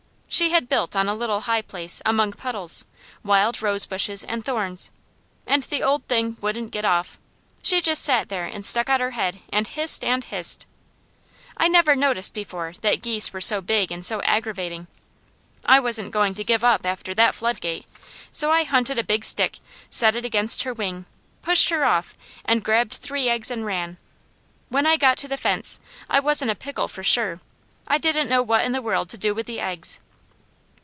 She 0.33 0.51
had 0.51 0.69
built 0.69 0.95
on 0.95 1.09
a 1.09 1.13
little 1.13 1.41
high 1.41 1.61
place, 1.61 2.01
among 2.05 2.31
puddles, 2.31 2.85
wild 3.21 3.61
rose 3.61 3.85
bushes, 3.85 4.23
and 4.23 4.45
thorns, 4.45 4.89
and 5.45 5.63
the 5.63 5.83
old 5.83 6.07
thing 6.07 6.37
wouldn't 6.39 6.71
get 6.71 6.85
off. 6.85 7.19
She 7.61 7.81
just 7.81 8.01
sat 8.01 8.29
there 8.29 8.45
and 8.45 8.65
stuck 8.65 8.87
out 8.89 9.01
her 9.01 9.11
head 9.11 9.41
and 9.51 9.67
hissed 9.67 10.05
and 10.05 10.23
hissed. 10.23 10.65
I 11.57 11.67
never 11.67 11.97
noticed 11.97 12.33
before 12.33 12.73
that 12.79 13.01
geese 13.01 13.33
were 13.33 13.41
so 13.41 13.59
big 13.59 13.91
and 13.91 14.05
so 14.05 14.21
aggravating. 14.21 14.87
I 15.65 15.81
wasn't 15.81 16.11
going 16.13 16.33
to 16.35 16.45
give 16.45 16.63
up, 16.63 16.85
after 16.85 17.13
that 17.13 17.35
floodgate, 17.35 17.85
so 18.31 18.51
I 18.51 18.63
hunted 18.63 18.97
a 18.97 19.03
big 19.03 19.25
stick, 19.25 19.59
set 19.89 20.15
it 20.15 20.23
against 20.23 20.63
her 20.63 20.73
wing, 20.73 21.07
pushed 21.41 21.67
her 21.71 21.83
off 21.83 22.15
and 22.45 22.63
grabbed 22.63 22.93
three 22.93 23.27
eggs 23.27 23.51
and 23.51 23.65
ran. 23.65 23.97
When 24.69 24.85
I 24.85 24.95
got 24.95 25.17
to 25.17 25.27
the 25.27 25.35
fence, 25.35 25.81
I 26.09 26.21
was 26.21 26.41
in 26.41 26.49
a 26.49 26.55
pickle 26.55 26.87
for 26.87 27.03
sure. 27.03 27.41
I 27.85 27.97
didn't 27.97 28.29
know 28.29 28.41
what 28.41 28.63
in 28.63 28.71
the 28.71 28.81
world 28.81 29.09
to 29.09 29.17
do 29.17 29.35
with 29.35 29.45
the 29.45 29.59
eggs. 29.59 29.99